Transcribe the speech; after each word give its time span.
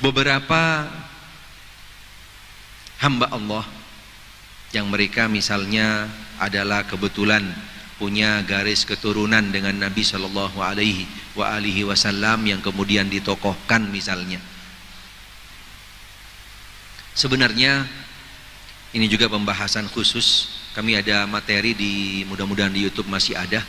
beberapa 0.00 0.88
hamba 3.00 3.28
Allah 3.32 3.64
yang 4.72 4.88
mereka 4.88 5.28
misalnya 5.28 6.08
adalah 6.40 6.88
kebetulan 6.88 7.44
punya 8.00 8.40
garis 8.48 8.88
keturunan 8.88 9.52
dengan 9.52 9.76
Nabi 9.76 10.00
Shallallahu 10.00 10.56
Alaihi 10.64 11.04
wa 11.36 11.52
alihi 11.52 11.84
Wasallam 11.84 12.48
yang 12.48 12.64
kemudian 12.64 13.12
ditokohkan 13.12 13.84
misalnya. 13.92 14.40
Sebenarnya 17.12 17.84
ini 18.96 19.04
juga 19.04 19.28
pembahasan 19.28 19.84
khusus. 19.92 20.56
Kami 20.72 20.96
ada 20.96 21.28
materi 21.28 21.76
di 21.76 22.24
mudah-mudahan 22.24 22.72
di 22.72 22.88
YouTube 22.88 23.12
masih 23.12 23.36
ada. 23.36 23.60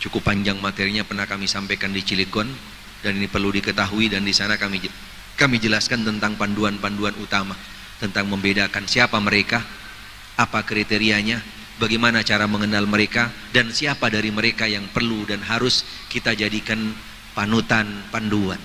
Cukup 0.00 0.24
panjang 0.24 0.56
materinya 0.56 1.04
pernah 1.04 1.28
kami 1.28 1.44
sampaikan 1.44 1.92
di 1.92 2.00
Cilegon 2.00 2.48
dan 3.04 3.20
ini 3.20 3.28
perlu 3.28 3.52
diketahui 3.52 4.08
dan 4.08 4.24
di 4.24 4.32
sana 4.32 4.56
kami 4.56 4.80
kami 5.36 5.60
jelaskan 5.60 6.08
tentang 6.08 6.40
panduan-panduan 6.40 7.12
utama 7.20 7.52
tentang 8.04 8.26
membedakan 8.28 8.84
siapa 8.84 9.16
mereka, 9.22 9.62
apa 10.36 10.60
kriterianya, 10.66 11.38
bagaimana 11.78 12.20
cara 12.26 12.44
mengenal 12.44 12.84
mereka 12.84 13.30
dan 13.54 13.70
siapa 13.70 14.10
dari 14.10 14.28
mereka 14.28 14.66
yang 14.66 14.86
perlu 14.90 15.24
dan 15.24 15.42
harus 15.46 15.86
kita 16.10 16.34
jadikan 16.34 16.92
panutan 17.32 17.86
panduan. 18.10 18.58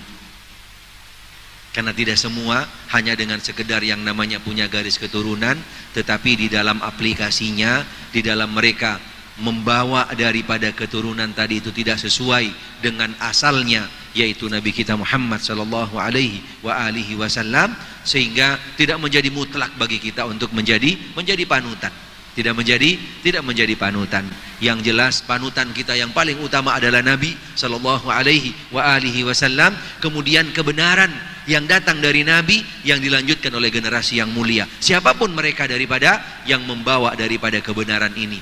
Karena 1.70 1.94
tidak 1.94 2.18
semua 2.18 2.66
hanya 2.90 3.14
dengan 3.14 3.38
sekedar 3.38 3.78
yang 3.86 4.02
namanya 4.02 4.42
punya 4.42 4.66
garis 4.66 4.98
keturunan, 4.98 5.54
tetapi 5.94 6.34
di 6.34 6.46
dalam 6.50 6.82
aplikasinya, 6.82 7.86
di 8.10 8.26
dalam 8.26 8.50
mereka 8.50 8.98
membawa 9.38 10.10
daripada 10.18 10.74
keturunan 10.74 11.30
tadi 11.30 11.62
itu 11.62 11.70
tidak 11.70 12.02
sesuai 12.02 12.50
dengan 12.82 13.14
asalnya 13.22 13.86
yaitu 14.12 14.50
Nabi 14.50 14.74
kita 14.74 14.98
Muhammad 14.98 15.38
sallallahu 15.38 15.94
alaihi 15.94 16.42
wa 16.66 16.74
alihi 16.74 17.14
wasallam 17.14 17.74
sehingga 18.02 18.58
tidak 18.74 18.98
menjadi 18.98 19.30
mutlak 19.30 19.70
bagi 19.78 20.02
kita 20.02 20.26
untuk 20.26 20.50
menjadi 20.50 20.98
menjadi 21.14 21.46
panutan. 21.46 21.92
Tidak 22.30 22.54
menjadi 22.54 22.94
tidak 23.26 23.42
menjadi 23.42 23.74
panutan. 23.74 24.22
Yang 24.62 24.92
jelas 24.92 25.14
panutan 25.26 25.74
kita 25.74 25.98
yang 25.98 26.14
paling 26.14 26.38
utama 26.38 26.78
adalah 26.78 27.02
Nabi 27.02 27.34
sallallahu 27.58 28.06
alaihi 28.06 28.54
wa 28.70 28.86
alihi 28.96 29.26
wasallam. 29.26 29.74
Kemudian 29.98 30.54
kebenaran 30.54 31.10
yang 31.50 31.66
datang 31.66 31.98
dari 31.98 32.22
Nabi 32.22 32.62
yang 32.86 33.02
dilanjutkan 33.02 33.50
oleh 33.50 33.74
generasi 33.74 34.22
yang 34.22 34.30
mulia. 34.30 34.66
Siapa 34.78 35.18
pun 35.18 35.34
mereka 35.34 35.66
daripada 35.66 36.22
yang 36.46 36.62
membawa 36.62 37.18
daripada 37.18 37.58
kebenaran 37.58 38.14
ini. 38.14 38.38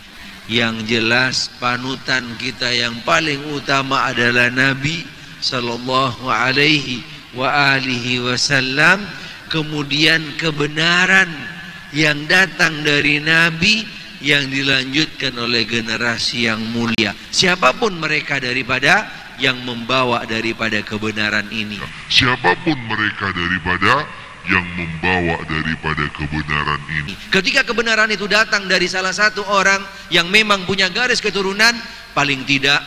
Yang 0.48 0.74
jelas 0.88 1.36
panutan 1.60 2.24
kita 2.40 2.72
yang 2.72 3.04
paling 3.04 3.52
utama 3.52 4.08
adalah 4.08 4.48
Nabi 4.48 5.17
sallallahu 5.38 6.26
alaihi 6.26 7.02
wa 7.34 7.76
alihi 7.76 8.22
wasallam 8.22 9.04
kemudian 9.52 10.20
kebenaran 10.40 11.28
yang 11.94 12.18
datang 12.28 12.84
dari 12.84 13.22
Nabi 13.22 13.86
yang 14.18 14.50
dilanjutkan 14.50 15.38
oleh 15.38 15.62
generasi 15.64 16.50
yang 16.50 16.60
mulia 16.74 17.14
siapa 17.30 17.70
pun 17.78 17.96
mereka 17.96 18.42
daripada 18.42 19.06
yang 19.38 19.56
membawa 19.62 20.26
daripada 20.26 20.82
kebenaran 20.82 21.46
ini 21.54 21.78
siapa 22.10 22.58
pun 22.66 22.74
mereka 22.90 23.30
daripada 23.30 24.04
yang 24.48 24.64
membawa 24.74 25.44
daripada 25.44 26.08
kebenaran 26.16 26.80
ini. 26.88 27.12
Ketika 27.28 27.68
kebenaran 27.68 28.08
itu 28.08 28.24
datang 28.24 28.64
dari 28.64 28.88
salah 28.88 29.12
satu 29.12 29.44
orang 29.44 29.84
yang 30.08 30.32
memang 30.32 30.64
punya 30.64 30.88
garis 30.88 31.20
keturunan, 31.20 31.76
paling 32.16 32.48
tidak 32.48 32.80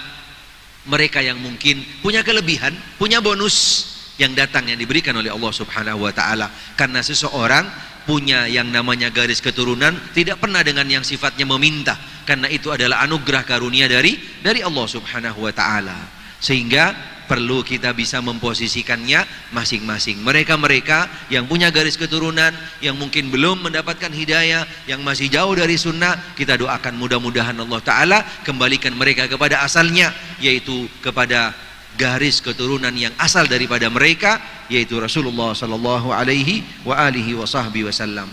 mereka 0.89 1.21
yang 1.21 1.37
mungkin 1.37 1.81
punya 2.01 2.25
kelebihan, 2.25 2.73
punya 2.97 3.21
bonus 3.21 3.87
yang 4.17 4.33
datang 4.37 4.69
yang 4.69 4.77
diberikan 4.77 5.17
oleh 5.17 5.29
Allah 5.29 5.53
Subhanahu 5.53 6.05
wa 6.05 6.13
taala. 6.13 6.49
Karena 6.77 7.01
seseorang 7.05 7.69
punya 8.05 8.49
yang 8.49 8.69
namanya 8.69 9.13
garis 9.13 9.41
keturunan 9.41 9.93
tidak 10.13 10.41
pernah 10.41 10.65
dengan 10.65 10.89
yang 10.89 11.05
sifatnya 11.05 11.45
meminta 11.45 11.93
karena 12.25 12.49
itu 12.49 12.73
adalah 12.73 13.05
anugerah 13.05 13.45
karunia 13.45 13.85
dari 13.85 14.17
dari 14.41 14.65
Allah 14.65 14.85
Subhanahu 14.89 15.45
wa 15.45 15.53
taala. 15.53 15.97
Sehingga 16.41 16.93
perlu 17.31 17.63
kita 17.63 17.95
bisa 17.95 18.19
memposisikannya 18.19 19.23
masing-masing. 19.55 20.19
Mereka-mereka 20.19 21.31
yang 21.31 21.47
punya 21.47 21.71
garis 21.71 21.95
keturunan, 21.95 22.51
yang 22.83 22.99
mungkin 22.99 23.31
belum 23.31 23.71
mendapatkan 23.71 24.11
hidayah, 24.11 24.67
yang 24.83 24.99
masih 24.99 25.31
jauh 25.31 25.55
dari 25.55 25.79
sunnah, 25.79 26.35
kita 26.35 26.59
doakan 26.59 26.99
mudah-mudahan 26.99 27.55
Allah 27.55 27.79
Ta'ala 27.79 28.19
kembalikan 28.43 28.91
mereka 28.99 29.31
kepada 29.31 29.63
asalnya, 29.63 30.11
yaitu 30.43 30.91
kepada 30.99 31.55
garis 31.95 32.43
keturunan 32.43 32.91
yang 32.91 33.15
asal 33.15 33.47
daripada 33.47 33.87
mereka, 33.87 34.43
yaitu 34.67 34.99
Rasulullah 34.99 35.55
Sallallahu 35.55 36.11
Alaihi 36.11 36.83
wa 36.83 36.99
alihi 36.99 37.39
wasallam. 37.39 38.27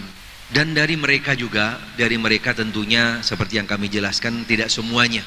Dan 0.51 0.75
dari 0.75 0.99
mereka 0.99 1.39
juga, 1.39 1.79
dari 1.95 2.19
mereka 2.19 2.51
tentunya 2.51 3.23
seperti 3.23 3.63
yang 3.63 3.69
kami 3.71 3.87
jelaskan 3.87 4.43
tidak 4.43 4.75
semuanya 4.75 5.23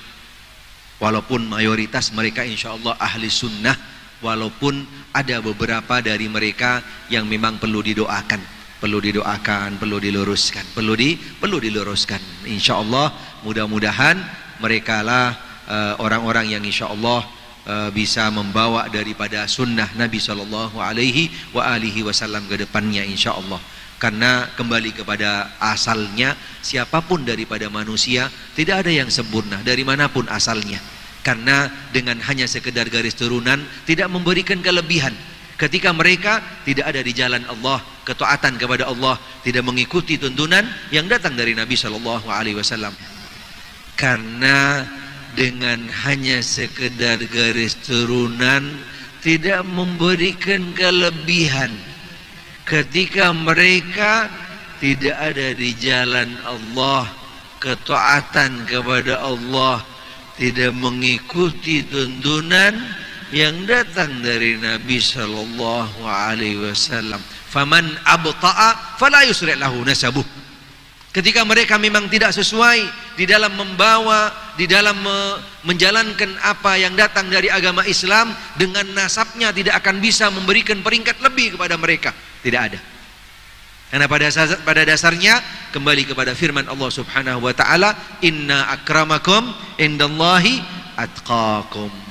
walaupun 1.01 1.49
mayoritas 1.49 2.13
mereka 2.13 2.45
insya 2.45 2.77
Allah 2.77 2.93
ahli 3.01 3.25
sunnah 3.25 3.73
walaupun 4.21 4.85
ada 5.11 5.41
beberapa 5.41 5.97
dari 5.99 6.29
mereka 6.29 6.85
yang 7.09 7.25
memang 7.25 7.57
perlu 7.57 7.81
didoakan. 7.81 8.61
Perlu 8.81 8.97
didoakan 8.97 9.77
perlu 9.77 10.01
diluruskan 10.01 10.73
perlu 10.73 10.97
di 10.97 11.13
perlu 11.13 11.61
diluruskan. 11.61 12.49
Insya 12.49 12.81
Allah 12.81 13.13
mudah-mudahan 13.45 14.17
mereka 14.57 15.05
lah 15.05 15.37
uh, 15.69 15.93
orang-orang 16.01 16.57
yang 16.57 16.63
insya 16.65 16.89
Allah 16.89 17.21
uh, 17.67 17.89
bisa 17.93 18.29
membawa 18.33 18.87
daripada 18.89 19.45
sunnah 19.45 19.89
Nabi 19.97 20.17
Shallallahu 20.17 20.77
Alaihi 20.79 21.29
wa 21.53 21.65
alihi 21.65 22.05
Wasallam 22.05 22.45
ke 22.49 22.61
depannya 22.61 23.05
insya 23.05 23.33
Allah 23.37 23.61
karena 24.01 24.49
kembali 24.57 24.97
kepada 24.97 25.61
asalnya 25.61 26.33
siapa 26.65 27.05
pun 27.05 27.21
daripada 27.21 27.69
manusia 27.69 28.33
tidak 28.57 28.81
ada 28.81 28.89
yang 28.89 29.13
sempurna 29.13 29.61
dari 29.61 29.85
mana 29.85 30.09
pun 30.09 30.25
asalnya. 30.25 30.81
Karena 31.21 31.69
dengan 31.93 32.17
hanya 32.25 32.49
sekedar 32.49 32.89
garis 32.89 33.13
turunan 33.13 33.61
tidak 33.85 34.09
memberikan 34.09 34.57
kelebihan. 34.57 35.13
Ketika 35.53 35.93
mereka 35.93 36.41
tidak 36.65 36.89
ada 36.89 37.05
di 37.05 37.13
jalan 37.13 37.45
Allah 37.45 37.77
ketaatan 38.01 38.57
kepada 38.57 38.89
Allah 38.89 39.21
tidak 39.45 39.61
mengikuti 39.61 40.17
tuntunan 40.17 40.65
yang 40.89 41.05
datang 41.05 41.37
dari 41.37 41.53
Nabi 41.53 41.77
Shallallahu 41.77 42.25
Alaihi 42.25 42.57
Wasallam. 42.57 42.97
Karena 43.93 44.81
dengan 45.37 45.87
hanya 46.05 46.43
sekedar 46.43 47.21
garis 47.31 47.77
turunan 47.81 48.67
tidak 49.21 49.61
memberikan 49.69 50.73
kelebihan 50.73 51.71
ketika 52.65 53.31
mereka 53.31 54.27
tidak 54.81 55.13
ada 55.13 55.53
di 55.53 55.71
jalan 55.77 56.29
Allah 56.41 57.05
ketaatan 57.61 58.65
kepada 58.65 59.21
Allah 59.21 59.85
tidak 60.41 60.73
mengikuti 60.73 61.85
tuntunan 61.85 62.73
yang 63.29 63.63
datang 63.69 64.25
dari 64.25 64.57
Nabi 64.57 64.97
sallallahu 64.97 66.01
alaihi 66.03 66.59
wasallam. 66.59 67.21
Faman 67.51 67.85
abta'a 68.03 68.97
fala 68.97 69.21
yusri' 69.23 69.55
lahu 69.55 69.85
nasabuh. 69.85 70.40
Ketika 71.11 71.43
mereka 71.43 71.75
memang 71.75 72.07
tidak 72.07 72.31
sesuai 72.31 72.87
di 73.19 73.27
dalam 73.27 73.51
membawa, 73.51 74.31
di 74.55 74.63
dalam 74.63 74.95
me 74.95 75.19
menjalankan 75.67 76.39
apa 76.39 76.79
yang 76.79 76.95
datang 76.95 77.27
dari 77.27 77.51
agama 77.51 77.83
Islam 77.83 78.31
dengan 78.55 78.87
nasabnya 78.95 79.51
tidak 79.51 79.83
akan 79.83 79.99
bisa 79.99 80.31
memberikan 80.31 80.79
peringkat 80.79 81.19
lebih 81.19 81.59
kepada 81.59 81.75
mereka. 81.75 82.15
Tidak 82.39 82.61
ada. 82.63 82.79
Karena 83.91 84.07
pada 84.07 84.31
pada 84.63 84.81
dasarnya 84.87 85.43
kembali 85.75 86.15
kepada 86.15 86.31
firman 86.31 86.63
Allah 86.71 86.87
Subhanahu 86.87 87.43
wa 87.43 87.51
taala, 87.51 87.91
"Inna 88.23 88.71
akramakum 88.71 89.51
indallahi 89.75 90.63
atqakum." 90.95 92.10